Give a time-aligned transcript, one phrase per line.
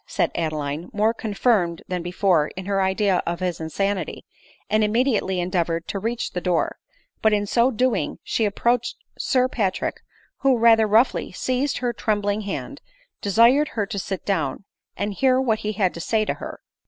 [0.07, 4.25] said Adeline, more confirmed than before in her idea of his insanity,
[4.67, 6.77] and immediately endeavored to reach the door;
[7.21, 10.01] but in so doing she ap proached Sir Patrick,
[10.39, 12.81] who, rather roughly seizing her trembling hand,
[13.21, 14.63] desired her to sit down,
[14.97, 16.61] and hear what he had to say to her.